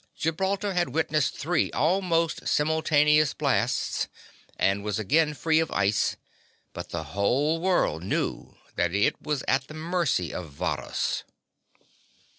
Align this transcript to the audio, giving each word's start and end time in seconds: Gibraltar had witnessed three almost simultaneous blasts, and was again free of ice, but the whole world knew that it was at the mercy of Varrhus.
Gibraltar 0.17 0.73
had 0.73 0.89
witnessed 0.95 1.37
three 1.37 1.71
almost 1.73 2.47
simultaneous 2.47 3.35
blasts, 3.35 4.07
and 4.57 4.83
was 4.83 4.97
again 4.97 5.35
free 5.35 5.59
of 5.59 5.69
ice, 5.69 6.17
but 6.73 6.89
the 6.89 7.03
whole 7.13 7.59
world 7.61 8.01
knew 8.03 8.57
that 8.75 8.95
it 8.95 9.21
was 9.21 9.43
at 9.47 9.67
the 9.67 9.75
mercy 9.75 10.33
of 10.33 10.49
Varrhus. 10.51 11.21